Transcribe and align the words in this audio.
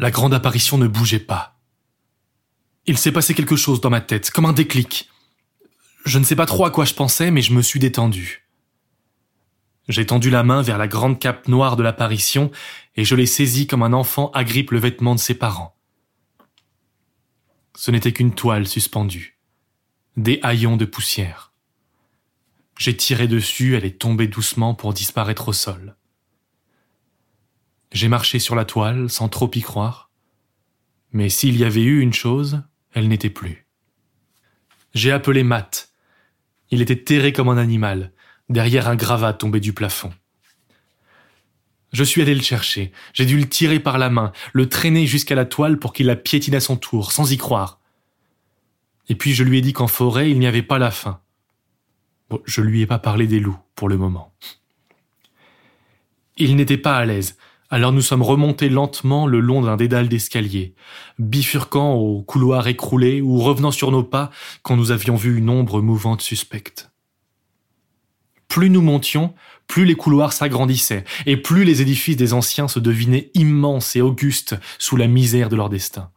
La 0.00 0.10
grande 0.10 0.32
apparition 0.32 0.78
ne 0.78 0.88
bougeait 0.88 1.18
pas. 1.18 1.60
Il 2.86 2.96
s'est 2.96 3.12
passé 3.12 3.34
quelque 3.34 3.54
chose 3.54 3.82
dans 3.82 3.90
ma 3.90 4.00
tête, 4.00 4.30
comme 4.30 4.46
un 4.46 4.54
déclic. 4.54 5.10
Je 6.06 6.18
ne 6.18 6.24
sais 6.24 6.36
pas 6.36 6.46
trop 6.46 6.64
à 6.64 6.70
quoi 6.70 6.86
je 6.86 6.94
pensais, 6.94 7.30
mais 7.30 7.42
je 7.42 7.52
me 7.52 7.60
suis 7.60 7.80
détendu. 7.80 8.48
J'ai 9.88 10.06
tendu 10.06 10.30
la 10.30 10.42
main 10.42 10.62
vers 10.62 10.78
la 10.78 10.88
grande 10.88 11.18
cape 11.18 11.48
noire 11.48 11.76
de 11.76 11.82
l'apparition 11.82 12.50
et 12.96 13.04
je 13.04 13.14
l'ai 13.14 13.26
saisie 13.26 13.66
comme 13.66 13.82
un 13.82 13.92
enfant 13.92 14.30
agrippe 14.30 14.70
le 14.70 14.78
vêtement 14.78 15.14
de 15.14 15.20
ses 15.20 15.34
parents. 15.34 15.76
Ce 17.76 17.90
n'était 17.90 18.14
qu'une 18.14 18.34
toile 18.34 18.66
suspendue, 18.66 19.38
des 20.16 20.40
haillons 20.42 20.78
de 20.78 20.86
poussière. 20.86 21.52
J'ai 22.78 22.96
tiré 22.96 23.28
dessus, 23.28 23.76
elle 23.76 23.84
est 23.84 24.00
tombée 24.00 24.28
doucement 24.28 24.74
pour 24.74 24.94
disparaître 24.94 25.48
au 25.48 25.52
sol. 25.52 25.94
J'ai 27.92 28.08
marché 28.08 28.38
sur 28.38 28.54
la 28.54 28.64
toile 28.64 29.10
sans 29.10 29.28
trop 29.28 29.50
y 29.54 29.60
croire. 29.60 30.10
Mais 31.12 31.28
s'il 31.28 31.56
y 31.56 31.64
avait 31.64 31.82
eu 31.82 32.00
une 32.00 32.12
chose, 32.12 32.62
elle 32.92 33.08
n'était 33.08 33.30
plus. 33.30 33.66
J'ai 34.94 35.12
appelé 35.12 35.42
Matt. 35.42 35.92
Il 36.70 36.82
était 36.82 37.02
terré 37.02 37.32
comme 37.32 37.48
un 37.48 37.56
animal, 37.56 38.12
derrière 38.48 38.88
un 38.88 38.96
gravat 38.96 39.32
tombé 39.32 39.60
du 39.60 39.72
plafond. 39.72 40.12
Je 41.92 42.04
suis 42.04 42.22
allé 42.22 42.34
le 42.34 42.42
chercher, 42.42 42.92
j'ai 43.12 43.26
dû 43.26 43.36
le 43.36 43.48
tirer 43.48 43.80
par 43.80 43.98
la 43.98 44.10
main, 44.10 44.32
le 44.52 44.68
traîner 44.68 45.06
jusqu'à 45.06 45.34
la 45.34 45.44
toile 45.44 45.78
pour 45.78 45.92
qu'il 45.92 46.06
la 46.06 46.14
piétine 46.14 46.54
à 46.54 46.60
son 46.60 46.76
tour, 46.76 47.10
sans 47.10 47.32
y 47.32 47.36
croire. 47.36 47.80
Et 49.08 49.16
puis 49.16 49.34
je 49.34 49.42
lui 49.42 49.58
ai 49.58 49.60
dit 49.60 49.72
qu'en 49.72 49.88
forêt 49.88 50.30
il 50.30 50.38
n'y 50.38 50.46
avait 50.46 50.62
pas 50.62 50.78
la 50.78 50.92
faim. 50.92 51.20
Bon, 52.28 52.40
je 52.44 52.60
lui 52.60 52.82
ai 52.82 52.86
pas 52.86 53.00
parlé 53.00 53.26
des 53.26 53.40
loups, 53.40 53.58
pour 53.74 53.88
le 53.88 53.96
moment. 53.96 54.32
Il 56.36 56.54
n'était 56.54 56.78
pas 56.78 56.96
à 56.96 57.04
l'aise, 57.04 57.36
alors 57.70 57.92
nous 57.92 58.02
sommes 58.02 58.22
remontés 58.22 58.68
lentement 58.68 59.28
le 59.28 59.38
long 59.38 59.62
d'un 59.62 59.76
dédale 59.76 60.08
d'escalier, 60.08 60.74
bifurquant 61.20 61.94
au 61.94 62.20
couloir 62.22 62.66
écroulé 62.66 63.20
ou 63.20 63.38
revenant 63.38 63.70
sur 63.70 63.92
nos 63.92 64.02
pas 64.02 64.30
quand 64.62 64.76
nous 64.76 64.90
avions 64.90 65.14
vu 65.14 65.38
une 65.38 65.48
ombre 65.48 65.80
mouvante 65.80 66.20
suspecte. 66.20 66.90
Plus 68.48 68.70
nous 68.70 68.82
montions, 68.82 69.32
plus 69.68 69.84
les 69.84 69.94
couloirs 69.94 70.32
s'agrandissaient, 70.32 71.04
et 71.26 71.36
plus 71.36 71.62
les 71.62 71.80
édifices 71.80 72.16
des 72.16 72.32
anciens 72.32 72.66
se 72.66 72.80
devinaient 72.80 73.30
immenses 73.34 73.94
et 73.94 74.00
augustes 74.00 74.56
sous 74.80 74.96
la 74.96 75.06
misère 75.06 75.48
de 75.48 75.54
leur 75.54 75.68
destin. 75.68 76.10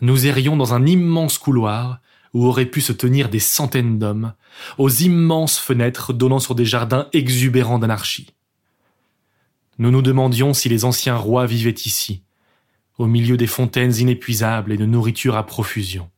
Nous 0.00 0.26
errions 0.26 0.56
dans 0.56 0.72
un 0.72 0.86
immense 0.86 1.36
couloir 1.36 2.00
où 2.32 2.46
auraient 2.46 2.66
pu 2.66 2.80
se 2.80 2.92
tenir 2.92 3.28
des 3.28 3.40
centaines 3.40 3.98
d'hommes, 3.98 4.32
aux 4.78 4.88
immenses 4.88 5.58
fenêtres 5.58 6.14
donnant 6.14 6.38
sur 6.38 6.54
des 6.54 6.64
jardins 6.64 7.08
exubérants 7.12 7.78
d'anarchie. 7.78 8.30
Nous 9.78 9.90
nous 9.90 10.02
demandions 10.02 10.54
si 10.54 10.68
les 10.68 10.84
anciens 10.84 11.16
rois 11.16 11.46
vivaient 11.46 11.70
ici, 11.70 12.22
au 12.98 13.06
milieu 13.06 13.36
des 13.36 13.46
fontaines 13.46 13.94
inépuisables 13.94 14.72
et 14.72 14.76
de 14.76 14.86
nourriture 14.86 15.36
à 15.36 15.46
profusion. 15.46 16.10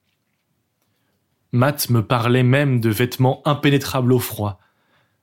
Matt 1.53 1.91
me 1.91 2.03
parlait 2.03 2.43
même 2.43 2.81
de 2.81 2.91
vêtements 2.91 3.43
impénétrables 3.45 4.13
au 4.13 4.19
froid, 4.19 4.61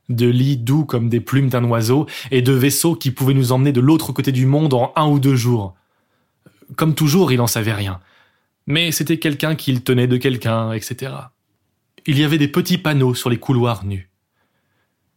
de 0.10 0.28
lits 0.28 0.58
doux 0.58 0.86
comme 0.86 1.10
des 1.10 1.20
plumes 1.20 1.50
d'un 1.50 1.64
oiseau 1.64 2.06
et 2.32 2.42
de 2.42 2.54
vaisseaux 2.54 2.96
qui 2.96 3.12
pouvaient 3.12 3.34
nous 3.34 3.52
emmener 3.52 3.72
de 3.72 3.82
l'autre 3.82 4.14
côté 4.14 4.32
du 4.32 4.46
monde 4.46 4.74
en 4.74 4.94
un 4.96 5.08
ou 5.08 5.20
deux 5.20 5.36
jours. 5.36 5.76
Comme 6.76 6.96
toujours, 6.96 7.32
il 7.32 7.38
n'en 7.38 7.48
savait 7.48 7.74
rien. 7.74 8.00
Mais 8.68 8.92
c'était 8.92 9.20
quelqu'un 9.20 9.56
qu'il 9.56 9.84
tenait 9.84 10.08
de 10.08 10.18
quelqu'un, 10.18 10.74
etc. 10.74 11.14
Il 12.06 12.20
y 12.20 12.24
avait 12.24 12.38
des 12.38 12.48
petits 12.50 12.78
panneaux 12.78 13.16
sur 13.16 13.30
les 13.30 13.40
couloirs 13.40 13.86
nus. 13.86 14.10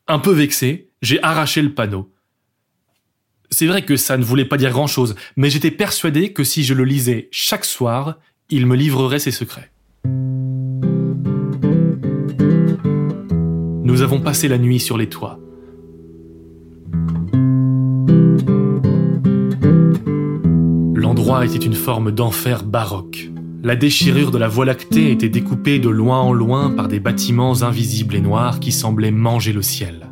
un 0.07 0.19
peu 0.19 0.31
vexé, 0.31 0.90
j'ai 1.01 1.22
arraché 1.22 1.62
le 1.62 1.74
panneau. 1.74 2.12
C'est 3.51 3.65
vrai 3.65 3.83
que 3.83 3.95
ça 3.95 4.17
ne 4.17 4.23
voulait 4.23 4.45
pas 4.45 4.57
dire 4.57 4.71
grand-chose, 4.71 5.15
mais 5.35 5.49
j'étais 5.49 5.71
persuadé 5.71 6.33
que 6.33 6.43
si 6.43 6.63
je 6.63 6.73
le 6.73 6.83
lisais 6.83 7.29
chaque 7.31 7.65
soir, 7.65 8.19
il 8.49 8.67
me 8.67 8.75
livrerait 8.75 9.19
ses 9.19 9.31
secrets. 9.31 9.71
Nous 13.83 14.01
avons 14.03 14.21
passé 14.21 14.47
la 14.47 14.59
nuit 14.59 14.79
sur 14.79 14.97
les 14.97 15.09
toits. 15.09 15.39
L'endroit 20.95 21.43
était 21.45 21.57
une 21.57 21.73
forme 21.73 22.11
d'enfer 22.11 22.63
baroque. 22.63 23.31
La 23.63 23.75
déchirure 23.75 24.31
de 24.31 24.38
la 24.38 24.47
Voie 24.47 24.65
lactée 24.65 25.11
était 25.11 25.27
découpée 25.27 25.79
de 25.79 25.89
loin 25.89 26.19
en 26.19 26.33
loin 26.33 26.69
par 26.69 26.88
des 26.88 26.99
bâtiments 26.99 27.63
invisibles 27.63 28.15
et 28.15 28.21
noirs 28.21 28.59
qui 28.59 28.71
semblaient 28.71 29.11
manger 29.11 29.53
le 29.53 29.61
ciel. 29.61 30.09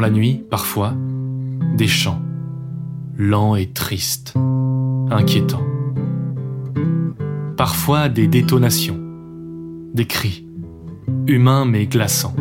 La 0.00 0.08
nuit, 0.08 0.42
parfois, 0.48 0.94
des 1.76 1.86
chants, 1.86 2.22
lents 3.18 3.54
et 3.54 3.66
tristes, 3.66 4.32
inquiétants. 5.10 5.66
Parfois 7.58 8.08
des 8.08 8.26
détonations, 8.26 8.98
des 9.92 10.06
cris, 10.06 10.46
humains 11.26 11.66
mais 11.66 11.84
glaçants, 11.84 12.34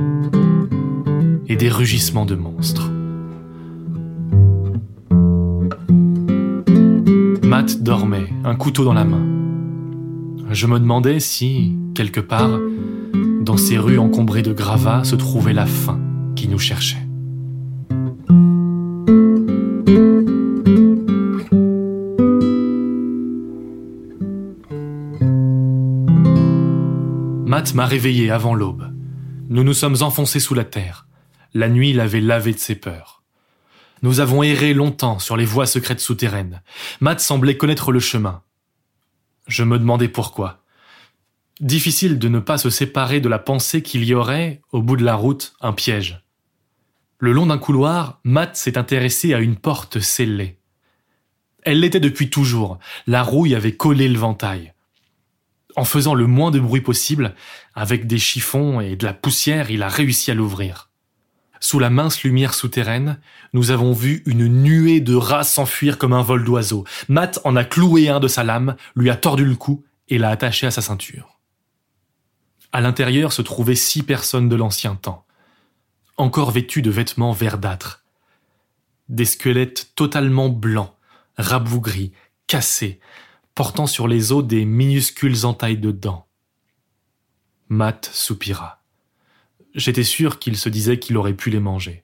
et 1.49 1.57
des 1.57 1.67
rugissements 1.67 2.25
de 2.25 2.35
monstres. 2.35 2.89
Matt 7.43 7.83
dormait, 7.83 8.29
un 8.45 8.55
couteau 8.55 8.85
dans 8.85 8.93
la 8.93 9.03
main. 9.03 9.25
Je 10.49 10.65
me 10.65 10.79
demandais 10.79 11.19
si, 11.19 11.75
quelque 11.93 12.21
part, 12.21 12.57
dans 13.41 13.57
ces 13.57 13.77
rues 13.77 13.99
encombrées 13.99 14.43
de 14.43 14.53
gravats 14.53 15.03
se 15.03 15.17
trouvait 15.17 15.51
la 15.51 15.65
faim 15.65 15.99
qui 16.37 16.47
nous 16.47 16.57
cherchait. 16.57 17.08
Matt 27.49 27.73
m'a 27.73 27.87
réveillé 27.87 28.29
avant 28.29 28.53
l'aube. 28.53 28.93
Nous 29.49 29.63
nous 29.63 29.73
sommes 29.73 30.03
enfoncés 30.03 30.39
sous 30.39 30.53
la 30.53 30.65
terre. 30.65 31.07
La 31.55 31.67
nuit 31.67 31.93
l'avait 31.93 32.21
lavé 32.21 32.53
de 32.53 32.59
ses 32.59 32.75
peurs. 32.75 33.23
Nous 34.03 34.19
avons 34.19 34.43
erré 34.43 34.75
longtemps 34.75 35.17
sur 35.17 35.35
les 35.35 35.45
voies 35.45 35.65
secrètes 35.65 35.99
souterraines. 35.99 36.61
Matt 37.01 37.21
semblait 37.21 37.57
connaître 37.57 37.91
le 37.91 37.99
chemin. 37.99 38.43
Je 39.47 39.63
me 39.63 39.79
demandais 39.79 40.09
pourquoi. 40.09 40.61
Difficile 41.59 42.19
de 42.19 42.27
ne 42.27 42.37
pas 42.37 42.59
se 42.59 42.69
séparer 42.69 43.19
de 43.19 43.29
la 43.29 43.39
pensée 43.39 43.81
qu'il 43.81 44.03
y 44.03 44.13
aurait, 44.13 44.61
au 44.71 44.83
bout 44.83 44.95
de 44.95 45.03
la 45.03 45.15
route, 45.15 45.55
un 45.59 45.73
piège. 45.73 46.23
Le 47.17 47.31
long 47.31 47.47
d'un 47.47 47.57
couloir, 47.57 48.19
Matt 48.23 48.57
s'est 48.57 48.77
intéressé 48.77 49.33
à 49.33 49.39
une 49.39 49.55
porte 49.55 49.99
scellée. 50.01 50.59
Elle 51.63 51.79
l'était 51.79 51.99
depuis 51.99 52.29
toujours. 52.29 52.77
La 53.07 53.23
rouille 53.23 53.55
avait 53.55 53.75
collé 53.75 54.07
le 54.07 54.19
ventail. 54.19 54.75
En 55.79 55.85
faisant 55.85 56.13
le 56.13 56.27
moins 56.27 56.51
de 56.51 56.59
bruit 56.59 56.81
possible, 56.81 57.35
avec 57.73 58.05
des 58.05 58.17
chiffons 58.17 58.81
et 58.81 58.97
de 58.97 59.05
la 59.05 59.13
poussière, 59.13 59.71
il 59.71 59.81
a 59.81 59.87
réussi 59.87 60.29
à 60.29 60.33
l'ouvrir. 60.33 60.89
Sous 61.61 61.79
la 61.79 61.89
mince 61.89 62.21
lumière 62.23 62.53
souterraine, 62.53 63.17
nous 63.53 63.71
avons 63.71 63.93
vu 63.93 64.21
une 64.25 64.49
nuée 64.49 64.99
de 64.99 65.15
rats 65.15 65.45
s'enfuir 65.45 65.97
comme 65.97 66.11
un 66.11 66.21
vol 66.21 66.43
d'oiseaux. 66.43 66.83
Matt 67.07 67.39
en 67.45 67.55
a 67.55 67.63
cloué 67.63 68.09
un 68.09 68.19
de 68.19 68.27
sa 68.27 68.43
lame, 68.43 68.75
lui 68.93 69.09
a 69.09 69.15
tordu 69.15 69.45
le 69.45 69.55
cou 69.55 69.85
et 70.09 70.17
l'a 70.17 70.31
attaché 70.31 70.67
à 70.67 70.71
sa 70.71 70.81
ceinture. 70.81 71.39
À 72.73 72.81
l'intérieur 72.81 73.31
se 73.31 73.41
trouvaient 73.41 73.75
six 73.75 74.03
personnes 74.03 74.49
de 74.49 74.57
l'ancien 74.57 74.95
temps 74.95 75.25
encore 76.17 76.51
vêtus 76.51 76.81
de 76.81 76.91
vêtements 76.91 77.31
verdâtres. 77.31 78.03
Des 79.07 79.23
squelettes 79.23 79.93
totalement 79.95 80.49
blancs, 80.49 80.91
rabougris, 81.37 82.11
cassés, 82.47 82.99
portant 83.55 83.87
sur 83.87 84.07
les 84.07 84.31
os 84.31 84.45
des 84.45 84.65
minuscules 84.65 85.45
entailles 85.45 85.77
de 85.77 85.91
dents. 85.91 86.27
Matt 87.69 88.09
soupira. 88.11 88.81
J'étais 89.75 90.03
sûr 90.03 90.39
qu'il 90.39 90.57
se 90.57 90.69
disait 90.69 90.99
qu'il 90.99 91.17
aurait 91.17 91.35
pu 91.35 91.49
les 91.49 91.59
manger. 91.59 92.03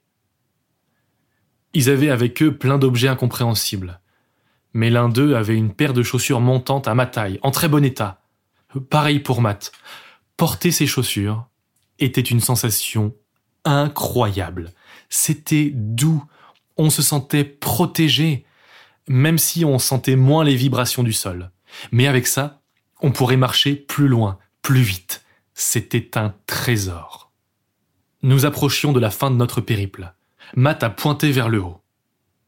Ils 1.74 1.90
avaient 1.90 2.10
avec 2.10 2.42
eux 2.42 2.56
plein 2.56 2.78
d'objets 2.78 3.08
incompréhensibles. 3.08 4.00
Mais 4.72 4.88
l'un 4.88 5.10
d'eux 5.10 5.34
avait 5.34 5.56
une 5.56 5.74
paire 5.74 5.92
de 5.92 6.02
chaussures 6.02 6.40
montantes 6.40 6.88
à 6.88 6.94
ma 6.94 7.04
taille, 7.04 7.38
en 7.42 7.50
très 7.50 7.68
bon 7.68 7.84
état. 7.84 8.22
Pareil 8.88 9.20
pour 9.20 9.42
Matt. 9.42 9.72
Porter 10.38 10.70
ces 10.70 10.86
chaussures 10.86 11.46
était 11.98 12.22
une 12.22 12.40
sensation 12.40 13.14
incroyable. 13.66 14.72
C'était 15.10 15.70
doux. 15.74 16.24
On 16.78 16.88
se 16.88 17.02
sentait 17.02 17.44
protégé, 17.44 18.45
même 19.08 19.38
si 19.38 19.64
on 19.64 19.78
sentait 19.78 20.16
moins 20.16 20.44
les 20.44 20.56
vibrations 20.56 21.02
du 21.02 21.12
sol. 21.12 21.50
Mais 21.92 22.06
avec 22.06 22.26
ça, 22.26 22.62
on 23.00 23.12
pourrait 23.12 23.36
marcher 23.36 23.74
plus 23.74 24.08
loin, 24.08 24.38
plus 24.62 24.82
vite. 24.82 25.24
C'était 25.54 26.18
un 26.18 26.34
trésor. 26.46 27.32
Nous 28.22 28.46
approchions 28.46 28.92
de 28.92 29.00
la 29.00 29.10
fin 29.10 29.30
de 29.30 29.36
notre 29.36 29.60
périple. 29.60 30.14
Matt 30.54 30.82
a 30.82 30.90
pointé 30.90 31.30
vers 31.30 31.48
le 31.48 31.60
haut. 31.62 31.80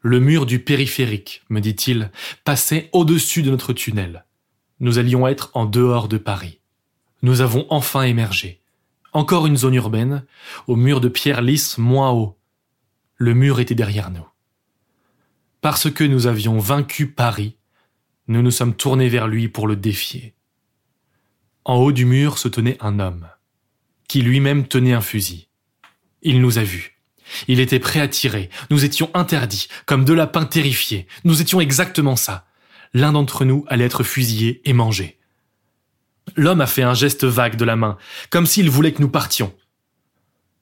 Le 0.00 0.20
mur 0.20 0.46
du 0.46 0.60
périphérique, 0.60 1.43
me 1.49 1.60
dit-il, 1.60 2.10
passait 2.44 2.88
au-dessus 2.93 3.43
de 3.43 3.50
notre 3.50 3.72
tunnel. 3.72 4.25
Nous 4.81 4.99
allions 4.99 5.26
être 5.26 5.50
en 5.54 5.66
dehors 5.66 6.08
de 6.08 6.19
Paris. 6.19 6.61
Nous 7.22 7.40
avons 7.40 7.66
enfin 7.69 8.02
émergé. 8.02 8.61
Encore 9.12 9.46
une 9.46 9.56
zone 9.56 9.75
urbaine, 9.75 10.25
au 10.66 10.76
mur 10.76 11.00
de 11.00 11.08
pierre 11.08 11.43
lisse 11.43 11.78
moins 11.78 12.11
haut. 12.11 12.38
Le 13.16 13.34
mur 13.34 13.58
était 13.58 13.75
derrière 13.75 14.11
nous. 14.11 14.26
Parce 15.60 15.90
que 15.90 16.05
nous 16.05 16.26
avions 16.26 16.58
vaincu 16.58 17.08
Paris, 17.08 17.56
nous 18.28 18.43
nous 18.43 18.50
sommes 18.50 18.75
tournés 18.75 19.08
vers 19.08 19.26
lui 19.26 19.49
pour 19.49 19.66
le 19.66 19.76
défier. 19.76 20.34
En 21.64 21.76
haut 21.76 21.93
du 21.93 22.05
mur 22.05 22.38
se 22.38 22.49
tenait 22.49 22.76
un 22.81 23.00
homme, 23.00 23.28
qui 24.06 24.22
lui-même 24.22 24.69
tenait 24.69 24.93
un 24.93 25.00
fusil. 25.00 25.49
Il 26.22 26.40
nous 26.40 26.58
a 26.58 26.62
vus. 26.62 26.99
Il 27.46 27.60
était 27.60 27.78
prêt 27.78 28.00
à 28.00 28.08
tirer. 28.08 28.50
Nous 28.70 28.84
étions 28.84 29.10
interdits, 29.14 29.69
comme 29.84 30.05
deux 30.05 30.14
lapins 30.14 30.46
terrifiés. 30.46 31.06
Nous 31.25 31.40
étions 31.43 31.61
exactement 31.61 32.16
ça. 32.16 32.46
L'un 32.94 33.12
d'entre 33.12 33.44
nous 33.44 33.64
allait 33.69 33.84
être 33.84 34.02
fusillé 34.02 34.62
et 34.64 34.72
mangé. 34.72 35.19
L'homme 36.37 36.61
a 36.61 36.66
fait 36.66 36.82
un 36.82 36.94
geste 36.94 37.25
vague 37.25 37.56
de 37.56 37.64
la 37.64 37.76
main, 37.76 37.99
comme 38.31 38.46
s'il 38.46 38.70
voulait 38.70 38.93
que 38.93 39.02
nous 39.02 39.11
partions. 39.11 39.54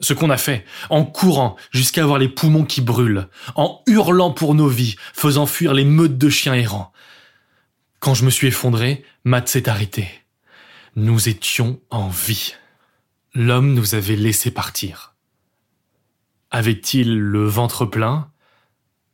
Ce 0.00 0.12
qu'on 0.12 0.30
a 0.30 0.36
fait, 0.36 0.64
en 0.90 1.04
courant 1.04 1.56
jusqu'à 1.70 2.02
avoir 2.02 2.18
les 2.18 2.28
poumons 2.28 2.64
qui 2.64 2.80
brûlent, 2.80 3.28
en 3.54 3.82
hurlant 3.86 4.30
pour 4.30 4.54
nos 4.54 4.68
vies, 4.68 4.96
faisant 5.14 5.46
fuir 5.46 5.72
les 5.72 5.84
meutes 5.84 6.18
de 6.18 6.28
chiens 6.28 6.54
errants. 6.54 6.92
Quand 8.00 8.14
je 8.14 8.24
me 8.24 8.30
suis 8.30 8.48
effondré, 8.48 9.04
Matt 9.24 9.48
s'est 9.48 9.68
arrêté. 9.68 10.08
Nous 10.96 11.28
étions 11.28 11.80
en 11.90 12.08
vie. 12.08 12.54
L'homme 13.34 13.74
nous 13.74 13.94
avait 13.94 14.16
laissé 14.16 14.50
partir. 14.50 15.14
Avait-il 16.50 17.18
le 17.18 17.46
ventre 17.46 17.86
plein? 17.86 18.30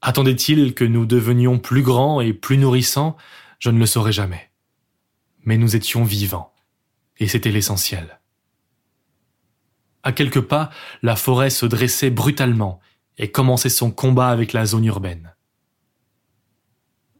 Attendait-il 0.00 0.75
que 0.75 0.85
nous 0.85 1.06
devenions 1.06 1.58
plus 1.58 1.82
grands 1.82 2.20
et 2.20 2.32
plus 2.32 2.58
nourrissants? 2.58 3.17
Je 3.61 3.70
ne 3.70 3.78
le 3.78 3.87
saurais 3.87 4.12
jamais 4.12 4.52
mais 5.44 5.56
nous 5.56 5.76
étions 5.76 6.05
vivants, 6.05 6.52
et 7.19 7.28
c'était 7.28 7.50
l'essentiel. 7.50 8.20
À 10.02 10.12
quelques 10.12 10.40
pas, 10.40 10.70
la 11.02 11.16
forêt 11.16 11.50
se 11.50 11.66
dressait 11.66 12.10
brutalement 12.10 12.81
et 13.19 13.31
commençait 13.31 13.69
son 13.69 13.90
combat 13.90 14.28
avec 14.28 14.52
la 14.52 14.66
zone 14.66 14.84
urbaine. 14.84 15.34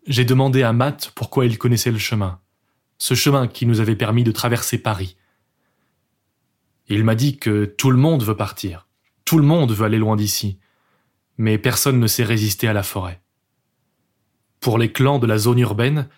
J'ai 0.07 0.25
demandé 0.25 0.63
à 0.63 0.73
Matt 0.73 1.13
pourquoi 1.15 1.47
il 1.47 1.59
connaissait 1.59 1.93
le 1.93 1.99
chemin, 1.99 2.41
ce 2.99 3.15
chemin 3.15 3.47
qui 3.47 3.67
nous 3.67 3.81
avait 3.81 3.97
permis 3.97 4.25
de 4.25 4.33
traverser 4.33 4.79
Paris. 4.79 5.17
Il 6.89 7.05
m'a 7.05 7.15
dit 7.15 7.39
que 7.39 7.65
tout 7.65 7.91
le 7.91 7.99
monde 7.99 8.25
veut 8.25 8.37
partir, 8.37 8.89
tout 9.25 9.39
le 9.39 9.45
monde 9.45 9.73
veut 9.73 9.85
aller 9.85 9.99
loin 9.99 10.17
d'ici, 10.17 10.59
mais 11.39 11.57
personne 11.57 12.01
ne 12.01 12.07
sait 12.09 12.25
résister 12.25 12.67
à 12.67 12.73
la 12.73 12.83
forêt. 12.83 13.23
Pour 14.59 14.77
les 14.77 14.93
clans 14.93 15.21
de 15.21 15.27
la 15.27 15.39
zone 15.39 15.61
urbaine, 15.61 16.09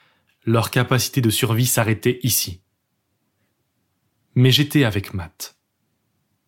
leur 0.47 0.71
capacité 0.71 1.21
de 1.21 1.31
survie 1.31 1.67
s'arrêtait 1.67 2.21
ici. 2.23 2.63
Mais 4.35 4.51
j'étais 4.51 4.85
avec 4.85 5.15
Matt. 5.15 5.57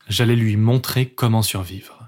J'allais 0.09 0.37
lui 0.37 0.57
montrer 0.57 1.07
comment 1.07 1.43
survivre. 1.43 2.07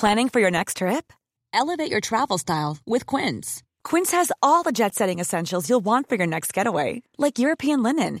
Planning 0.00 0.28
for 0.28 0.38
your 0.38 0.52
next 0.52 0.76
trip? 0.76 1.12
Elevate 1.52 1.90
your 1.90 2.00
travel 2.00 2.38
style 2.38 2.78
with 2.86 3.04
Quince. 3.04 3.64
Quince 3.82 4.12
has 4.12 4.30
all 4.40 4.62
the 4.62 4.70
jet 4.70 4.94
setting 4.94 5.18
essentials 5.18 5.68
you'll 5.68 5.84
want 5.84 6.08
for 6.08 6.14
your 6.14 6.26
next 6.26 6.52
getaway, 6.52 7.02
like 7.18 7.40
European 7.40 7.82
linen, 7.82 8.20